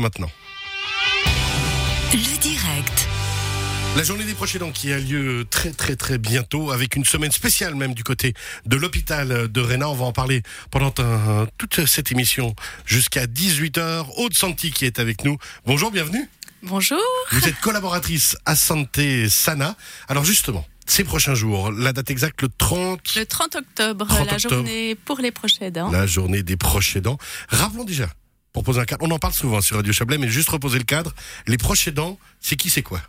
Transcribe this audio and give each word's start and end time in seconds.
maintenant. 0.00 0.30
Le 2.12 2.38
direct. 2.40 3.06
La 3.96 4.02
journée 4.02 4.24
des 4.24 4.34
proches 4.34 4.54
aidants 4.54 4.70
qui 4.70 4.92
a 4.92 4.98
lieu 4.98 5.46
très 5.50 5.70
très 5.72 5.96
très 5.96 6.18
bientôt 6.18 6.70
avec 6.70 6.94
une 6.96 7.04
semaine 7.04 7.32
spéciale 7.32 7.74
même 7.74 7.94
du 7.94 8.04
côté 8.04 8.34
de 8.66 8.76
l'hôpital 8.76 9.48
de 9.50 9.60
Réna. 9.60 9.88
On 9.88 9.94
va 9.94 10.04
en 10.06 10.12
parler 10.12 10.42
pendant 10.70 10.92
un- 10.98 11.46
toute 11.58 11.84
cette 11.86 12.12
émission 12.12 12.54
jusqu'à 12.86 13.26
18h. 13.26 14.06
Aude 14.18 14.34
Santi 14.34 14.70
qui 14.70 14.84
est 14.84 14.98
avec 15.00 15.24
nous. 15.24 15.36
Bonjour, 15.66 15.90
bienvenue. 15.90 16.28
Bonjour. 16.62 16.98
Vous 17.32 17.48
êtes 17.48 17.58
collaboratrice 17.60 18.36
à 18.44 18.56
Santé 18.56 19.28
Sana. 19.28 19.76
Alors 20.08 20.24
justement, 20.24 20.66
ces 20.86 21.04
prochains 21.04 21.34
jours, 21.34 21.70
la 21.72 21.92
date 21.92 22.10
exacte 22.10 22.42
le 22.42 22.48
30, 22.56 23.14
Le 23.16 23.26
30 23.26 23.56
octobre, 23.56 24.06
30 24.06 24.26
la 24.26 24.34
octobre. 24.34 24.54
journée 24.54 24.94
pour 24.96 25.18
les 25.18 25.30
proches 25.30 25.60
aidants. 25.60 25.90
la 25.90 26.06
journée 26.06 26.42
des 26.42 26.56
proches 26.56 26.94
aidants. 26.96 27.18
Rappelons 27.48 27.84
déjà, 27.84 28.08
pour 28.52 28.64
poser 28.64 28.80
un 28.80 28.84
cadre, 28.84 29.04
on 29.04 29.10
en 29.10 29.18
parle 29.18 29.34
souvent 29.34 29.60
sur 29.60 29.76
Radio 29.76 29.92
Chablais, 29.92 30.18
mais 30.18 30.28
juste 30.28 30.48
reposer 30.48 30.78
le 30.78 30.84
cadre. 30.84 31.14
Les 31.46 31.58
proches 31.58 31.86
aidants, 31.88 32.18
c'est 32.40 32.56
qui, 32.56 32.70
c'est 32.70 32.82
quoi? 32.82 33.00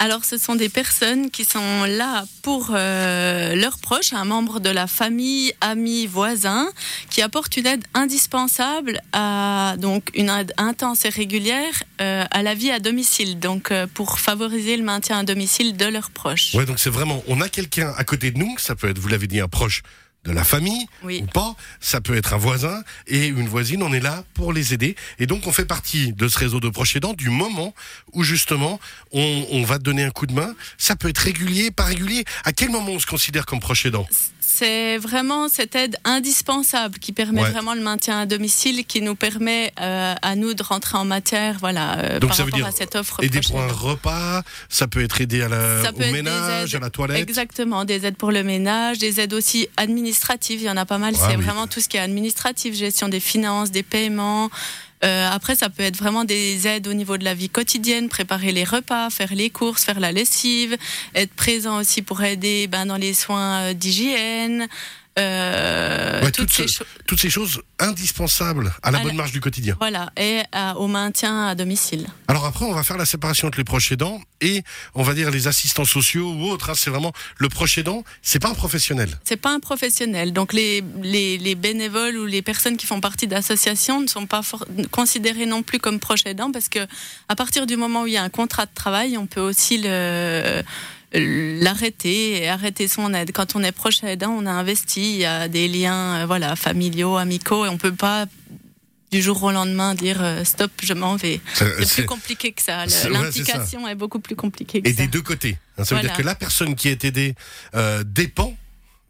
Alors, 0.00 0.24
ce 0.24 0.38
sont 0.38 0.54
des 0.54 0.68
personnes 0.68 1.28
qui 1.28 1.44
sont 1.44 1.82
là 1.84 2.24
pour 2.42 2.70
euh, 2.70 3.56
leurs 3.56 3.78
proches, 3.78 4.12
un 4.12 4.24
membre 4.24 4.60
de 4.60 4.70
la 4.70 4.86
famille, 4.86 5.52
amis, 5.60 6.06
voisins, 6.06 6.68
qui 7.10 7.20
apportent 7.20 7.56
une 7.56 7.66
aide 7.66 7.84
indispensable 7.94 9.00
à 9.12 9.74
donc 9.78 10.10
une 10.14 10.28
aide 10.28 10.54
intense 10.56 11.04
et 11.04 11.08
régulière 11.08 11.82
euh, 12.00 12.24
à 12.30 12.42
la 12.44 12.54
vie 12.54 12.70
à 12.70 12.78
domicile, 12.78 13.40
donc 13.40 13.72
euh, 13.72 13.88
pour 13.92 14.20
favoriser 14.20 14.76
le 14.76 14.84
maintien 14.84 15.18
à 15.18 15.24
domicile 15.24 15.76
de 15.76 15.86
leurs 15.86 16.12
proches. 16.12 16.54
Ouais, 16.54 16.64
donc 16.64 16.78
c'est 16.78 16.90
vraiment, 16.90 17.24
on 17.26 17.40
a 17.40 17.48
quelqu'un 17.48 17.92
à 17.96 18.04
côté 18.04 18.30
de 18.30 18.38
nous, 18.38 18.56
ça 18.58 18.76
peut 18.76 18.88
être, 18.88 19.00
vous 19.00 19.08
l'avez 19.08 19.26
dit, 19.26 19.40
un 19.40 19.48
proche 19.48 19.82
de 20.28 20.32
la 20.34 20.44
famille 20.44 20.86
Oui. 21.02 21.20
ou 21.22 21.26
pas, 21.26 21.56
ça 21.80 22.00
peut 22.00 22.14
être 22.16 22.34
un 22.34 22.36
voisin 22.36 22.82
et 23.06 23.26
une 23.26 23.48
voisine, 23.48 23.82
on 23.82 23.92
est 23.92 24.00
là 24.00 24.24
pour 24.34 24.52
les 24.52 24.74
aider. 24.74 24.94
Et 25.18 25.26
donc 25.26 25.46
on 25.46 25.52
fait 25.52 25.64
partie 25.64 26.12
de 26.12 26.28
ce 26.28 26.38
réseau 26.38 26.60
de 26.60 26.68
proches 26.68 26.94
aidants 26.96 27.14
du 27.14 27.30
moment 27.30 27.74
où 28.12 28.22
justement 28.22 28.78
on, 29.12 29.46
on 29.50 29.64
va 29.64 29.78
te 29.78 29.82
donner 29.84 30.04
un 30.04 30.10
coup 30.10 30.26
de 30.26 30.34
main. 30.34 30.54
Ça 30.76 30.94
peut 30.96 31.08
être 31.08 31.18
régulier, 31.18 31.70
pas 31.70 31.84
régulier. 31.84 32.24
À 32.44 32.52
quel 32.52 32.70
moment 32.70 32.92
on 32.92 32.98
se 33.00 33.06
considère 33.06 33.46
comme 33.46 33.60
proche 33.60 33.86
aidant? 33.86 34.06
C'est 34.58 34.98
vraiment 34.98 35.48
cette 35.48 35.76
aide 35.76 35.96
indispensable 36.04 36.98
qui 36.98 37.12
permet 37.12 37.42
Ouais. 37.42 37.50
vraiment 37.50 37.74
le 37.74 37.80
maintien 37.80 38.18
à 38.20 38.26
domicile, 38.26 38.84
qui 38.84 39.00
nous 39.00 39.14
permet 39.14 39.72
euh, 39.80 40.14
à 40.20 40.34
nous 40.34 40.54
de 40.54 40.62
rentrer 40.64 40.98
en 40.98 41.04
matière, 41.04 41.58
voilà, 41.60 41.98
euh, 41.98 42.18
Donc 42.18 42.30
par 42.30 42.36
ça 42.36 42.42
veut 42.42 42.50
rapport 42.50 42.58
dire 42.58 42.66
à 42.66 42.76
cette 42.76 42.96
offre. 42.96 43.22
Aider 43.22 43.40
pour 43.46 43.60
un 43.60 43.68
repas, 43.68 44.42
ça 44.68 44.88
peut 44.88 45.02
être 45.04 45.20
aider 45.20 45.42
à 45.42 45.48
la, 45.48 45.84
Ça 45.84 45.92
au 45.94 45.98
ménage, 45.98 46.74
aides. 46.74 46.80
à 46.82 46.84
la 46.86 46.90
toilette. 46.90 47.18
Exactement, 47.18 47.84
des 47.84 48.04
aides 48.04 48.16
pour 48.16 48.32
le 48.32 48.42
ménage, 48.42 48.98
des 48.98 49.20
aides 49.20 49.32
aussi 49.34 49.68
administratives, 49.76 50.60
il 50.60 50.64
y 50.66 50.70
en 50.70 50.76
a 50.76 50.84
pas 50.86 50.98
mal. 50.98 51.14
Ah 51.16 51.26
c'est 51.30 51.36
oui. 51.36 51.42
vraiment 51.44 51.66
tout 51.68 51.80
ce 51.80 51.88
qui 51.88 51.96
est 51.96 52.00
administratif, 52.00 52.74
gestion 52.74 53.08
des 53.08 53.20
finances, 53.20 53.70
des 53.70 53.84
paiements. 53.84 54.50
Euh, 55.04 55.28
après, 55.30 55.54
ça 55.54 55.68
peut 55.70 55.82
être 55.82 55.96
vraiment 55.96 56.24
des 56.24 56.66
aides 56.66 56.88
au 56.88 56.94
niveau 56.94 57.18
de 57.18 57.24
la 57.24 57.34
vie 57.34 57.48
quotidienne, 57.48 58.08
préparer 58.08 58.52
les 58.52 58.64
repas, 58.64 59.10
faire 59.10 59.34
les 59.34 59.50
courses, 59.50 59.84
faire 59.84 60.00
la 60.00 60.12
lessive, 60.12 60.76
être 61.14 61.32
présent 61.34 61.78
aussi 61.78 62.02
pour 62.02 62.22
aider 62.22 62.66
ben, 62.66 62.86
dans 62.86 62.96
les 62.96 63.14
soins 63.14 63.60
euh, 63.60 63.74
d'hygiène. 63.74 64.66
Euh, 65.18 66.22
Ouais, 66.22 66.30
toutes 66.30 66.46
toutes, 66.48 66.52
ces 66.56 66.68
ce- 66.68 66.78
choses. 66.78 66.86
toutes 67.06 67.20
ces 67.20 67.30
choses 67.30 67.62
indispensables 67.78 68.72
à 68.82 68.90
la 68.90 68.98
À 68.98 69.02
bonne 69.02 69.12
la- 69.12 69.16
marche 69.16 69.32
du 69.32 69.40
quotidien. 69.40 69.76
Voilà, 69.80 70.10
et 70.16 70.42
à- 70.52 70.76
au 70.78 70.86
maintien 70.86 71.46
à 71.48 71.54
domicile. 71.54 72.06
Alors 72.28 72.44
après, 72.44 72.64
on 72.64 72.72
va 72.72 72.82
faire 72.82 72.96
la 72.96 73.04
séparation 73.06 73.48
entre 73.48 73.58
les 73.58 73.64
proches 73.64 73.90
aidants 73.92 74.20
et 74.40 74.62
on 74.94 75.02
va 75.02 75.14
dire 75.14 75.30
les 75.30 75.46
assistants 75.48 75.84
sociaux 75.84 76.30
ou 76.32 76.44
autres. 76.50 76.70
hein. 76.70 76.74
c'est 76.76 76.90
vraiment 76.90 77.12
le 77.38 77.48
proche 77.48 77.78
aidant. 77.78 78.04
C'est 78.22 78.38
pas 78.38 78.48
un 78.50 78.54
professionnel. 78.54 79.18
C'est 79.24 79.36
pas 79.36 79.50
un 79.52 79.60
professionnel. 79.60 80.32
Donc 80.32 80.52
les, 80.52 80.82
les, 81.02 81.38
les 81.38 81.54
bénévoles 81.54 82.16
ou 82.16 82.26
les 82.26 82.42
personnes 82.42 82.76
qui 82.76 82.86
font 82.86 83.00
partie 83.00 83.26
d'associations 83.26 84.00
ne 84.00 84.06
sont 84.06 84.26
pas 84.26 84.42
for- 84.42 84.66
considérées 84.90 85.46
non 85.46 85.62
plus 85.62 85.78
comme 85.78 85.98
proches 85.98 86.26
aidants 86.26 86.52
parce 86.52 86.68
que 86.68 86.80
à 87.28 87.34
partir 87.36 87.66
du 87.66 87.76
moment 87.76 88.02
où 88.02 88.06
il 88.06 88.12
y 88.14 88.16
a 88.16 88.22
un 88.22 88.28
contrat 88.28 88.66
de 88.66 88.74
travail, 88.74 89.16
on 89.18 89.26
peut 89.26 89.40
aussi 89.40 89.78
le 89.78 90.62
l'arrêter 91.12 92.42
et 92.42 92.48
arrêter 92.48 92.88
son 92.88 93.12
aide. 93.14 93.32
Quand 93.32 93.56
on 93.56 93.62
est 93.62 93.72
proche 93.72 94.02
aidant, 94.04 94.30
on 94.30 94.46
a 94.46 94.50
investi, 94.50 95.14
il 95.14 95.16
y 95.20 95.24
a 95.24 95.48
des 95.48 95.68
liens 95.68 96.20
euh, 96.22 96.26
voilà 96.26 96.56
familiaux, 96.56 97.16
amicaux 97.16 97.64
et 97.66 97.68
on 97.68 97.78
peut 97.78 97.94
pas 97.94 98.26
du 99.10 99.22
jour 99.22 99.42
au 99.42 99.50
lendemain 99.50 99.94
dire 99.94 100.22
euh, 100.22 100.44
stop, 100.44 100.70
je 100.82 100.92
m'en 100.92 101.16
vais. 101.16 101.40
C'est- 101.54 101.94
plus 102.02 102.04
compliqué 102.06 102.52
que 102.52 102.60
ça. 102.62 102.84
Ouais, 102.84 103.10
L'implication 103.10 103.88
est, 103.88 103.94
beaucoup 103.94 104.20
plus 104.20 104.36
compliquée 104.36 104.82
que 104.82 104.88
Et 104.88 104.92
ça. 104.92 105.02
des 105.02 105.08
deux 105.08 105.22
côtés. 105.22 105.56
hein. 105.78 105.84
Ça 105.84 105.94
veut 105.94 106.00
Voilà. 106.02 106.08
dire 106.08 106.16
que 106.18 106.22
la 106.22 106.34
personne 106.34 106.74
qui 106.74 106.88
est 106.88 107.04
aidée 107.04 107.34
euh, 107.74 108.04
dépend 108.04 108.54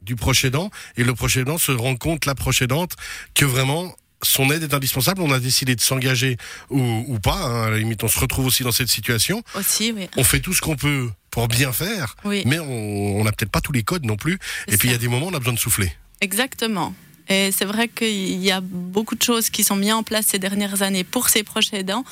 du 0.03 0.15
proche 0.15 0.45
aidant 0.45 0.71
et 0.97 1.03
le 1.05 1.15
proche 1.15 1.37
aidant 1.37 1.59
se 1.59 1.73
rend 1.73 1.97
compte, 1.97 2.27
la 2.27 2.37
proche 2.37 2.63
aidante, 2.63 2.93
que 3.35 3.45
vraiment 3.45 3.93
son 4.23 4.51
aide 4.51 4.63
est 4.63 4.75
indispensable. 4.75 5.23
On 5.23 5.31
a 5.33 5.39
décidé 5.41 5.75
de 5.77 5.81
s'engager 5.81 6.37
ou, 6.71 6.81
ou 7.07 7.19
pas. 7.21 7.37
hein. 7.45 7.63
À 7.67 7.71
la 7.71 7.79
limite, 7.79 8.03
on 8.05 8.09
se 8.09 8.19
retrouve 8.19 8.47
aussi 8.47 8.63
dans 8.65 8.73
cette 8.73 8.89
situation. 8.89 9.43
Aussi, 9.55 9.93
oui. 9.93 10.09
On 10.17 10.25
fait 10.25 10.41
tout 10.41 10.53
ce 10.55 10.61
qu'on 10.61 10.77
peut 10.77 11.09
pour 11.31 11.47
bien 11.49 11.73
faire, 11.73 12.17
Oui. 12.25 12.43
mais 12.47 12.59
on 12.59 13.23
n'a 13.23 13.31
peut-être 13.33 13.51
pas 13.53 13.61
tous 13.61 13.73
les 13.73 13.83
codes 13.83 14.05
non 14.05 14.17
plus. 14.17 14.39
Et 14.67 14.77
puis 14.77 14.89
il 14.89 14.93
y 14.93 14.95
a 14.95 14.99
des 14.99 15.09
moments 15.09 15.27
où 15.27 15.31
on 15.31 15.35
a 15.35 15.39
besoin 15.39 15.53
de 15.55 15.59
souffler. 15.59 15.93
Exactement. 16.21 16.95
Et 17.31 17.53
c'est 17.53 17.67
vrai 17.67 17.89
qu'il 17.89 18.43
y 18.43 18.51
a 18.51 18.61
beaucoup 18.63 19.15
de 19.15 19.23
choses 19.23 19.51
qui 19.51 19.63
sont 19.63 19.77
mises 19.77 19.93
en 19.93 20.03
place 20.03 20.25
ces 20.29 20.39
dernières 20.39 20.81
années 20.81 21.05
pour 21.05 21.29
ces 21.29 21.43
proches 21.43 21.75
aidants, 21.75 22.03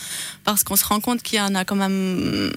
parce 0.44 0.62
qu'on 0.62 0.76
se 0.76 0.84
rend 0.84 1.00
compte 1.00 1.22
qu'il 1.22 1.38
y 1.38 1.40
en 1.40 1.54
a 1.54 1.64
quand 1.64 1.74
même 1.76 2.52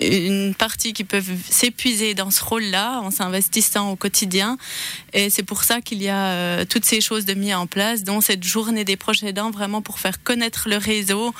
une 0.00 0.54
partie 0.54 0.92
qui 0.92 1.04
peuvent 1.04 1.30
s'épuiser 1.48 2.14
dans 2.14 2.30
ce 2.30 2.42
rôle-là 2.42 3.00
en 3.00 3.10
s'investissant 3.10 3.90
au 3.90 3.96
quotidien. 3.96 4.56
Et 5.12 5.30
c'est 5.30 5.42
pour 5.42 5.64
ça 5.64 5.80
qu'il 5.80 6.02
y 6.02 6.08
a 6.08 6.26
euh, 6.28 6.64
toutes 6.64 6.84
ces 6.84 7.00
choses 7.00 7.24
de 7.24 7.34
mises 7.34 7.54
en 7.54 7.66
place, 7.66 8.04
dont 8.04 8.20
cette 8.20 8.44
journée 8.44 8.84
des 8.84 8.96
proches 8.96 9.22
aidants, 9.22 9.50
vraiment 9.50 9.82
pour 9.82 9.98
faire 9.98 10.22
connaître 10.22 10.68
le 10.68 10.76
réseau 10.76 11.34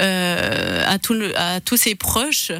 euh, 0.00 0.84
à, 0.86 0.98
tous 0.98 1.76
ses 1.76 1.94
proches. 1.94 2.52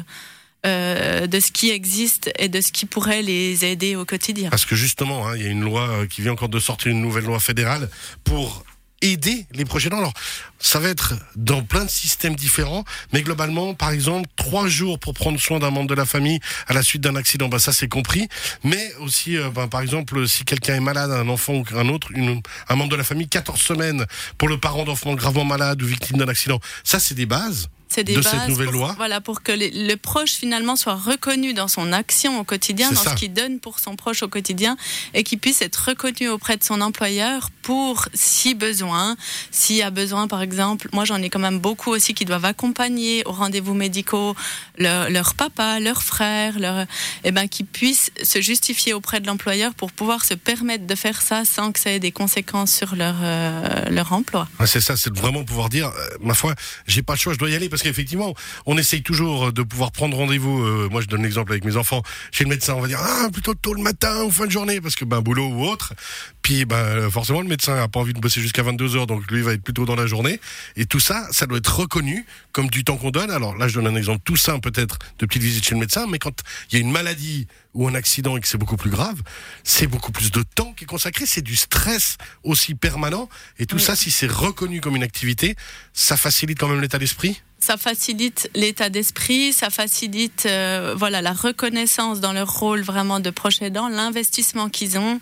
euh, 0.65 1.27
de 1.27 1.39
ce 1.39 1.51
qui 1.51 1.69
existe 1.69 2.31
et 2.39 2.49
de 2.49 2.59
ce 2.61 2.71
qui 2.71 2.87
pourrait 2.87 3.21
les 3.21 3.63
aider 3.63 3.95
au 3.95 4.05
quotidien. 4.05 4.49
Parce 4.49 4.65
que 4.65 4.75
justement, 4.75 5.27
hein, 5.27 5.35
il 5.37 5.43
y 5.43 5.45
a 5.45 5.49
une 5.49 5.63
loi 5.63 6.07
qui 6.07 6.21
vient 6.21 6.33
encore 6.33 6.49
de 6.49 6.59
sortir, 6.59 6.91
une 6.91 6.99
nouvelle 6.99 7.25
loi 7.25 7.39
fédérale 7.39 7.89
pour 8.23 8.65
aider 9.01 9.45
les 9.53 9.63
aidants. 9.85 9.97
Alors, 9.99 10.13
ça 10.59 10.79
va 10.79 10.89
être 10.89 11.13
dans 11.35 11.61
plein 11.63 11.85
de 11.85 11.89
systèmes 11.89 12.35
différents, 12.35 12.83
mais 13.13 13.21
globalement, 13.21 13.73
par 13.75 13.91
exemple, 13.91 14.27
trois 14.35 14.67
jours 14.67 14.97
pour 14.99 15.13
prendre 15.13 15.39
soin 15.39 15.59
d'un 15.59 15.69
membre 15.69 15.87
de 15.89 15.93
la 15.95 16.05
famille 16.05 16.39
à 16.67 16.73
la 16.73 16.81
suite 16.81 17.01
d'un 17.01 17.15
accident, 17.15 17.47
bah 17.47 17.59
ça 17.59 17.73
c'est 17.73 17.87
compris. 17.87 18.27
Mais 18.63 18.93
aussi, 18.99 19.37
euh, 19.37 19.49
bah, 19.49 19.67
par 19.69 19.81
exemple, 19.81 20.27
si 20.27 20.43
quelqu'un 20.45 20.75
est 20.75 20.79
malade, 20.79 21.11
un 21.11 21.29
enfant 21.29 21.53
ou 21.53 21.65
un 21.75 21.89
autre, 21.89 22.07
une- 22.11 22.41
un 22.69 22.75
membre 22.75 22.91
de 22.91 22.95
la 22.95 23.03
famille, 23.03 23.27
14 23.27 23.61
semaines 23.61 24.05
pour 24.37 24.47
le 24.49 24.57
parent 24.59 24.83
d'enfant 24.83 25.13
gravement 25.13 25.45
malade 25.45 25.81
ou 25.81 25.85
victime 25.85 26.17
d'un 26.17 26.27
accident, 26.27 26.59
ça 26.83 26.99
c'est 26.99 27.15
des 27.15 27.25
bases. 27.27 27.69
C'est 27.89 28.03
des 28.03 28.15
de 28.15 28.21
bases 28.21 28.33
cette 28.33 28.49
nouvelle 28.49 28.67
pour, 28.67 28.75
loi. 28.75 28.93
Voilà, 28.97 29.21
pour 29.21 29.41
que 29.43 29.51
les- 29.51 29.71
le 29.71 29.95
proche 29.95 30.31
finalement 30.33 30.75
soit 30.75 30.95
reconnu 30.95 31.53
dans 31.53 31.67
son 31.67 31.93
action 31.93 32.39
au 32.39 32.43
quotidien, 32.43 32.91
dans 32.91 33.01
ça. 33.01 33.11
ce 33.11 33.15
qu'il 33.15 33.33
donne 33.33 33.59
pour 33.59 33.79
son 33.79 33.95
proche 33.95 34.23
au 34.23 34.27
quotidien, 34.27 34.75
et 35.13 35.23
qu'il 35.23 35.39
puisse 35.39 35.61
être 35.61 35.77
reconnu 35.89 36.27
auprès 36.29 36.57
de 36.57 36.63
son 36.63 36.81
employeur 36.81 37.49
pour, 37.61 38.07
si 38.13 38.55
besoin, 38.55 39.15
s'il 39.51 39.77
y 39.77 39.81
a 39.81 39.89
besoin, 39.89 40.27
par 40.27 40.41
exemple, 40.41 40.89
moi 40.93 41.05
j'en 41.05 41.21
ai 41.21 41.29
quand 41.29 41.39
même 41.39 41.59
beaucoup 41.59 41.91
aussi 41.91 42.13
qui 42.13 42.25
doivent 42.25 42.45
accompagner 42.45 43.23
aux 43.25 43.31
rendez-vous 43.31 43.73
médicaux 43.73 44.35
leur, 44.77 45.09
leur 45.09 45.33
papa, 45.35 45.79
leur 45.79 46.03
frère, 46.03 46.59
leur, 46.59 46.85
eh 47.23 47.31
ben, 47.31 47.47
qui 47.47 47.63
puissent 47.63 48.11
se 48.23 48.41
justifier 48.41 48.93
auprès 48.93 49.19
de 49.19 49.27
l'employeur 49.27 49.73
pour 49.73 49.91
pouvoir 49.91 50.25
se 50.25 50.33
permettre 50.33 50.85
de 50.87 50.95
faire 50.95 51.21
ça 51.21 51.43
sans 51.45 51.71
que 51.71 51.79
ça 51.79 51.91
ait 51.91 51.99
des 51.99 52.11
conséquences 52.11 52.73
sur 52.73 52.95
leur, 52.95 53.15
euh, 53.21 53.89
leur 53.89 54.11
emploi. 54.13 54.47
C'est 54.65 54.81
ça, 54.81 54.97
c'est 54.97 55.15
vraiment 55.15 55.43
pouvoir 55.43 55.69
dire, 55.69 55.87
euh, 55.87 56.09
ma 56.21 56.33
foi, 56.33 56.53
j'ai 56.87 57.01
pas 57.01 57.13
le 57.13 57.19
choix, 57.19 57.33
je 57.33 57.37
dois 57.39 57.49
y 57.49 57.55
aller 57.55 57.69
parce 57.69 57.76
qu'effectivement, 57.83 58.33
on 58.65 58.77
essaye 58.77 59.01
toujours 59.01 59.51
de 59.51 59.63
pouvoir 59.63 59.91
prendre 59.91 60.17
rendez-vous. 60.17 60.63
euh, 60.63 60.89
moi, 60.89 61.01
je 61.01 61.07
donne 61.07 61.23
l'exemple 61.23 61.51
avec 61.51 61.65
mes 61.65 61.77
enfants 61.77 62.03
chez 62.31 62.43
le 62.43 62.49
médecin. 62.49 62.73
On 62.75 62.81
va 62.81 62.87
dire 62.87 62.99
ah 63.01 63.29
plutôt 63.31 63.53
tôt 63.53 63.73
le 63.73 63.81
matin 63.81 64.23
ou 64.23 64.31
fin 64.31 64.45
de 64.45 64.51
journée 64.51 64.81
parce 64.81 64.95
que 64.95 65.05
ben 65.05 65.21
boulot 65.21 65.47
ou 65.47 65.63
autre. 65.63 65.93
Puis 66.41 66.65
ben 66.65 67.09
forcément, 67.09 67.41
le 67.41 67.47
médecin 67.47 67.75
a 67.75 67.87
pas 67.87 67.99
envie 67.99 68.13
de 68.13 68.19
bosser 68.19 68.41
jusqu'à 68.41 68.63
22 68.63 68.95
heures, 68.95 69.07
donc 69.07 69.29
lui 69.31 69.41
va 69.41 69.53
être 69.53 69.63
plutôt 69.63 69.85
dans 69.85 69.95
la 69.95 70.07
journée. 70.07 70.39
Et 70.75 70.85
tout 70.85 70.99
ça, 70.99 71.27
ça 71.31 71.45
doit 71.45 71.57
être 71.57 71.79
reconnu 71.79 72.25
comme 72.51 72.69
du 72.69 72.83
temps 72.83 72.97
qu'on 72.97 73.11
donne. 73.11 73.31
Alors 73.31 73.55
là, 73.57 73.67
je 73.67 73.75
donne 73.75 73.87
un 73.87 73.95
exemple 73.95 74.21
tout 74.23 74.37
simple 74.37 74.71
peut-être 74.71 74.97
de 75.19 75.25
petite 75.25 75.43
visite 75.43 75.65
chez 75.65 75.75
le 75.75 75.79
médecin, 75.79 76.05
mais 76.09 76.19
quand 76.19 76.43
il 76.71 76.75
y 76.75 76.77
a 76.77 76.81
une 76.81 76.91
maladie 76.91 77.47
ou 77.77 77.87
un 77.87 77.93
accident 77.95 78.35
et 78.35 78.41
que 78.41 78.47
c'est 78.47 78.57
beaucoup 78.57 78.75
plus 78.75 78.89
grave, 78.89 79.21
c'est 79.63 79.85
beaucoup 79.87 80.11
plus 80.11 80.31
de 80.31 80.41
temps 80.41 80.73
qui 80.73 80.83
est 80.83 80.87
consacré, 80.87 81.25
c'est 81.27 81.43
du 81.43 81.55
stress 81.55 82.17
aussi 82.43 82.73
permanent. 82.73 83.29
Et 83.59 83.67
tout 83.67 83.75
Oui. 83.77 83.81
ça, 83.81 83.95
si 83.95 84.09
c'est 84.09 84.29
reconnu 84.29 84.81
comme 84.81 84.95
une 84.95 85.03
activité, 85.03 85.55
ça 85.93 86.17
facilite 86.17 86.57
quand 86.59 86.67
même 86.67 86.81
l'état 86.81 86.99
d'esprit? 86.99 87.41
ça 87.59 87.75
facilite 87.75 88.49
l'état 88.53 88.89
d'esprit, 88.89 89.51
ça 89.51 89.71
facilite 89.71 90.45
euh, 90.45 90.93
voilà 90.95 91.23
la 91.23 91.33
reconnaissance 91.33 92.19
dans 92.19 92.31
leur 92.31 92.51
rôle 92.59 92.81
vraiment 92.81 93.19
de 93.19 93.31
proche 93.31 93.61
aidant, 93.63 93.89
l'investissement 93.89 94.69
qu'ils 94.69 94.97
ont. 94.99 95.19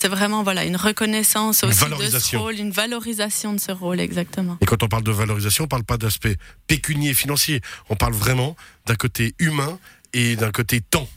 C'est 0.00 0.08
vraiment 0.08 0.42
voilà 0.42 0.64
une 0.64 0.76
reconnaissance 0.76 1.62
Une 1.62 1.68
aussi 1.70 1.84
de 2.12 2.18
ce 2.18 2.36
rôle, 2.36 2.56
une 2.56 2.72
valorisation 2.72 3.52
de 3.52 3.58
ce 3.60 3.70
rôle 3.72 4.00
exactement. 4.00 4.58
Et 4.60 4.66
quand 4.66 4.82
on 4.82 4.88
parle 4.88 5.04
de 5.04 5.12
valorisation, 5.12 5.64
on 5.64 5.68
parle 5.68 5.84
pas 5.84 5.96
d'aspect 5.98 6.36
pécunier 6.66 7.14
financier. 7.14 7.60
On 7.90 7.96
parle 7.96 8.12
vraiment 8.14 8.56
d'un 8.86 8.96
côté 8.96 9.34
humain 9.38 9.78
et 10.12 10.34
d'un 10.36 10.50
côté 10.50 10.80
temps. 10.80 11.08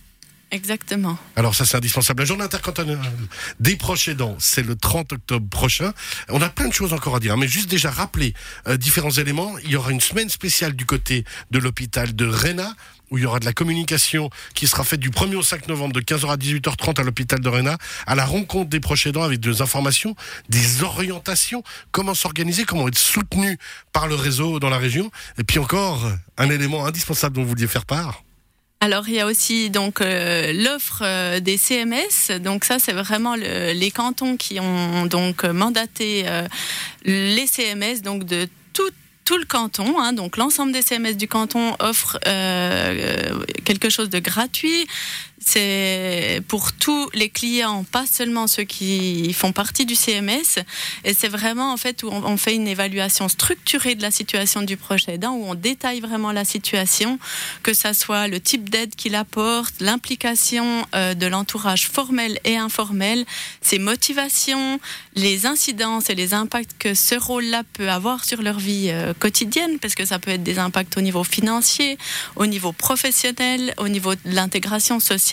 Exactement. 0.51 1.18
Alors 1.36 1.56
ça 1.56 1.65
c'est 1.65 1.77
indispensable. 1.77 2.21
La 2.21 2.25
journée 2.25 2.44
intercantonale 2.44 3.00
des 3.59 3.75
proches 3.75 4.07
aidants, 4.07 4.36
c'est 4.39 4.65
le 4.65 4.75
30 4.75 5.13
octobre 5.13 5.48
prochain. 5.50 5.94
On 6.30 6.42
a 6.42 6.50
plein 6.50 6.68
de 6.68 6.74
choses 6.74 6.94
encore 6.94 7.15
à 7.15 7.19
dire, 7.19 7.33
hein, 7.33 7.38
mais 7.38 7.48
juste 7.48 7.69
déjà 7.69 7.89
rappeler 7.89 8.33
euh, 8.68 8.77
différents 8.77 9.12
éléments. 9.12 9.57
Il 9.63 9.71
y 9.71 9.75
aura 9.75 9.92
une 9.92 10.01
semaine 10.01 10.30
spéciale 10.30 10.74
du 10.74 10.86
côté 10.86 11.24
de 11.51 11.59
l'hôpital 11.59 12.15
de 12.15 12.25
Réna 12.25 12.75
où 13.12 13.18
il 13.18 13.24
y 13.24 13.25
aura 13.25 13.39
de 13.39 13.45
la 13.45 13.53
communication 13.53 14.30
qui 14.56 14.68
sera 14.68 14.83
faite 14.83 15.01
du 15.01 15.09
1er 15.09 15.36
au 15.36 15.44
5 15.44 15.68
novembre 15.68 15.94
de 15.94 16.00
15h 16.00 16.31
à 16.31 16.38
18h30 16.38 17.00
à 17.00 17.03
l'hôpital 17.03 17.39
de 17.39 17.50
Réna, 17.50 17.77
à 18.07 18.15
la 18.15 18.25
rencontre 18.25 18.69
des 18.69 18.80
proches 18.80 19.06
aidants 19.06 19.24
avec 19.24 19.39
des 19.39 19.62
informations, 19.62 20.15
des 20.50 20.81
orientations, 20.81 21.62
comment 21.92 22.13
s'organiser, 22.13 22.63
comment 22.63 22.88
être 22.88 22.98
soutenu 22.98 23.59
par 23.92 24.07
le 24.07 24.15
réseau 24.15 24.59
dans 24.59 24.69
la 24.69 24.77
région. 24.77 25.12
Et 25.38 25.44
puis 25.44 25.59
encore, 25.59 26.09
un 26.38 26.50
élément 26.50 26.86
indispensable 26.86 27.36
dont 27.36 27.44
vous 27.44 27.50
vouliez 27.50 27.68
faire 27.68 27.86
part. 27.86 28.24
Alors 28.83 29.07
il 29.07 29.13
y 29.13 29.19
a 29.19 29.28
aussi 29.28 29.69
donc 29.69 30.01
euh, 30.01 30.54
l'offre 30.54 31.04
euh, 31.04 31.39
des 31.39 31.57
CMS. 31.57 32.39
Donc 32.39 32.66
ça 32.66 32.80
c'est 32.80 32.94
vraiment 32.94 33.36
le, 33.36 33.74
les 33.74 33.92
cantons 33.92 34.38
qui 34.38 34.60
ont 34.60 35.06
donc 35.06 35.44
mandaté 35.44 36.24
euh, 36.25 36.48
les 37.06 37.45
CMS 37.45 38.01
donc 38.04 38.25
de 38.25 38.50
tout 39.24 39.38
le 39.38 39.45
canton, 39.45 39.98
hein, 39.98 40.12
donc 40.12 40.36
l'ensemble 40.36 40.74
des 40.74 40.81
CMS 40.81 41.16
du 41.16 41.25
canton 41.25 41.74
offre 41.80 42.19
quelque 43.63 43.89
chose 43.89 44.10
de 44.10 44.19
gratuit. 44.19 44.88
C'est 45.44 46.42
pour 46.48 46.72
tous 46.72 47.10
les 47.14 47.30
clients, 47.30 47.84
pas 47.84 48.06
seulement 48.06 48.46
ceux 48.46 48.64
qui 48.64 49.34
font 49.34 49.52
partie 49.52 49.88
du 49.88 49.96
CMS. 49.96 50.60
Et 51.04 51.16
c'est 51.16 51.28
vraiment 51.28 51.74
en 51.74 51.78
fait 51.78 52.04
où 52.04 52.10
on, 52.12 52.38
fait 52.38 52.54
une 52.54 52.68
évaluation 52.68 53.28
structurée 53.28 53.96
de 53.96 54.04
la 54.04 54.12
situation 54.12 54.62
du 54.62 54.78
projet 54.78 55.18
où 55.24 55.46
on 55.48 55.56
détaille 55.56 56.00
vraiment 56.00 56.32
la 56.32 56.46
situation, 56.46 57.20
que 57.64 57.74
ça 57.74 57.94
soit 57.94 58.28
le 58.28 58.40
type 58.40 58.70
d'aide 58.70 58.96
qu'il 58.96 59.16
apporte, 59.16 59.74
l'implication 59.80 60.86
euh, 60.96 61.14
de 61.14 61.26
l'entourage 61.26 61.88
formel 61.88 62.40
et 62.44 62.58
informel, 62.58 63.26
ses 63.62 63.80
motivations, 63.80 64.80
les 65.16 65.46
incidences 65.46 66.10
et 66.10 66.16
les 66.16 66.34
impacts 66.34 66.72
que 66.78 66.94
ce 66.94 67.16
rôle-là 67.16 67.64
peut 67.74 67.90
avoir 67.90 68.26
sur 68.26 68.42
leur 68.42 68.60
vie 68.60 68.90
euh, 68.90 69.14
quotidienne, 69.18 69.80
parce 69.80 69.96
que 69.96 70.06
ça 70.06 70.20
peut 70.20 70.32
être 70.32 70.44
des 70.44 70.60
impacts 70.60 70.98
au 70.98 71.02
niveau 71.02 71.24
financier, 71.24 71.98
au 72.36 72.46
niveau 72.46 72.72
professionnel, 72.72 73.74
au 73.78 73.88
niveau 73.88 74.14
de 74.14 74.20
l'intégration 74.26 75.00
sociale 75.00 75.31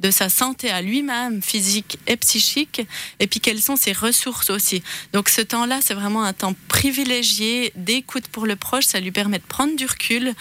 de 0.00 0.10
sa 0.10 0.28
santé 0.28 0.70
à 0.70 0.82
lui-même, 0.82 1.42
physique 1.42 1.98
et 2.06 2.16
psychique, 2.16 2.82
et 3.20 3.26
puis 3.26 3.40
quelles 3.40 3.60
sont 3.60 3.76
ses 3.76 3.92
ressources 3.92 4.50
aussi. 4.50 4.82
Donc 5.12 5.28
ce 5.28 5.40
temps-là, 5.40 5.80
c'est 5.82 5.94
vraiment 5.94 6.24
un 6.24 6.32
temps 6.32 6.54
privilégié 6.68 7.72
d'écoute 7.76 8.28
pour 8.28 8.46
le 8.46 8.56
proche, 8.56 8.84
ça 8.84 9.00
lui 9.00 9.12
permet 9.12 9.38
de 9.38 9.44
prendre 9.44 9.76
du 9.76 9.86
recul 9.86 10.34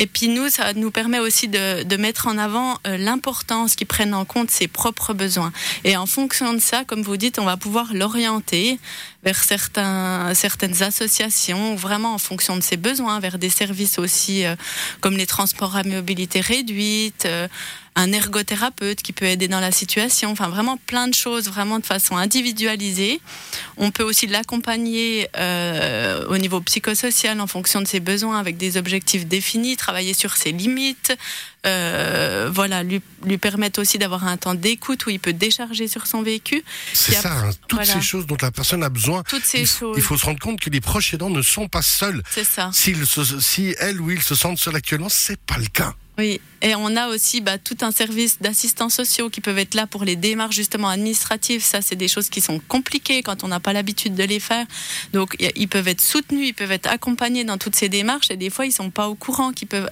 et 0.00 0.06
puis 0.06 0.28
nous, 0.28 0.48
ça 0.48 0.72
nous 0.72 0.90
permet 0.90 1.18
aussi 1.18 1.46
de, 1.46 1.96
mettre 1.96 2.26
en 2.26 2.38
avant 2.38 2.78
euh, 2.86 2.96
l'importance 2.96 3.74
qu'ils 3.74 3.86
prennent 3.86 4.14
en 4.14 4.24
compte 4.24 4.50
ses 4.50 4.66
propres 4.66 5.12
besoins. 5.12 5.52
Et 5.84 5.94
en 5.94 6.06
fonction 6.06 6.54
de 6.54 6.58
ça, 6.58 6.84
comme 6.86 7.02
vous 7.02 7.18
dites, 7.18 7.38
on 7.38 7.44
va 7.44 7.58
pouvoir 7.58 7.92
l'orienter 7.92 8.80
vers 9.22 9.44
certains, 9.44 10.32
certaines 10.32 10.82
associations, 10.82 11.74
vraiment 11.74 12.14
en 12.14 12.18
fonction 12.18 12.56
de 12.56 12.62
ses 12.62 12.78
besoins, 12.78 13.20
vers 13.20 13.36
des 13.36 13.50
services 13.50 13.98
aussi 13.98 14.46
euh, 14.46 14.56
comme 15.02 15.18
les 15.18 15.26
transports 15.26 15.76
à 15.76 15.82
mobilité 15.82 16.40
réduite, 16.40 17.26
euh, 17.26 17.46
un 17.94 18.12
ergothérapeute 18.12 19.02
qui 19.02 19.12
peut 19.12 19.26
aider 19.26 19.48
dans 19.48 19.60
la 19.60 19.72
situation, 19.72 20.30
enfin 20.30 20.48
vraiment 20.48 20.78
plein 20.86 21.08
de 21.08 21.14
choses, 21.14 21.48
vraiment 21.48 21.78
de 21.78 21.84
façon 21.84 22.16
individualisée. 22.16 23.20
On 23.76 23.90
peut 23.90 24.04
aussi 24.04 24.26
l'accompagner 24.26 25.26
au 26.28 26.38
niveau 26.38 26.60
psychosocial 26.60 27.40
en 27.40 27.48
fonction 27.48 27.82
de 27.82 27.88
ses 27.88 27.98
besoins 27.98 28.38
avec 28.38 28.56
des 28.56 28.76
objectifs 28.76 29.26
définis, 29.26 29.76
travailler 29.90 30.14
sur 30.14 30.36
ses 30.36 30.52
limites, 30.52 31.12
euh, 31.66 32.48
voilà, 32.52 32.84
lui, 32.84 33.02
lui 33.24 33.38
permettre 33.38 33.80
aussi 33.80 33.98
d'avoir 33.98 34.24
un 34.24 34.36
temps 34.36 34.54
d'écoute 34.54 35.04
où 35.06 35.10
il 35.10 35.18
peut 35.18 35.32
décharger 35.32 35.88
sur 35.88 36.06
son 36.06 36.22
vécu. 36.22 36.62
C'est 36.92 37.14
ça, 37.14 37.32
hein, 37.32 37.50
toutes 37.66 37.84
ces 37.84 38.00
choses 38.00 38.24
dont 38.24 38.36
la 38.40 38.52
personne 38.52 38.84
a 38.84 38.88
besoin. 38.88 39.24
Toutes 39.24 39.44
ces 39.44 39.62
il, 39.62 39.66
choses. 39.66 39.96
il 39.96 40.02
faut 40.02 40.16
se 40.16 40.26
rendre 40.26 40.38
compte 40.38 40.60
que 40.60 40.70
les 40.70 40.80
proches 40.80 41.12
aidants 41.12 41.28
ne 41.28 41.42
sont 41.42 41.66
pas 41.66 41.82
seuls. 41.82 42.22
C'est 42.30 42.44
ça. 42.44 42.70
Si 42.72 43.74
elle 43.80 44.00
ou 44.00 44.12
il 44.12 44.22
se 44.22 44.36
sentent 44.36 44.58
seuls 44.58 44.76
actuellement, 44.76 45.08
c'est 45.08 45.40
pas 45.40 45.58
le 45.58 45.66
cas. 45.66 45.92
Oui, 46.20 46.40
et 46.60 46.74
on 46.74 46.94
a 46.96 47.08
aussi 47.08 47.40
bah, 47.40 47.56
tout 47.56 47.76
un 47.80 47.90
service 47.90 48.34
d'assistants 48.40 48.90
sociaux 48.90 49.30
qui 49.30 49.40
peuvent 49.40 49.58
être 49.58 49.74
là 49.74 49.86
pour 49.86 50.04
les 50.04 50.16
démarches 50.16 50.56
justement 50.56 50.88
administratives. 50.90 51.62
Ça, 51.64 51.80
c'est 51.80 51.96
des 51.96 52.08
choses 52.08 52.28
qui 52.28 52.40
sont 52.42 52.58
compliquées 52.74 53.22
quand 53.22 53.42
on 53.44 53.48
n'a 53.48 53.60
pas 53.60 53.72
l'habitude 53.72 54.14
de 54.14 54.24
les 54.24 54.40
faire. 54.40 54.66
Donc, 55.14 55.28
ils 55.62 55.68
peuvent 55.68 55.88
être 55.88 56.02
soutenus, 56.02 56.48
ils 56.48 56.52
peuvent 56.54 56.72
être 56.72 56.88
accompagnés 56.90 57.44
dans 57.44 57.56
toutes 57.58 57.74
ces 57.76 57.88
démarches, 57.88 58.30
et 58.30 58.36
des 58.36 58.50
fois, 58.50 58.66
ils 58.66 58.72
sont 58.72 58.90
pas 58.90 59.08
au 59.08 59.14
courant 59.14 59.52
qu'ils 59.52 59.68
peuvent 59.68 59.90